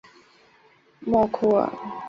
[1.01, 1.69] 莫库尔。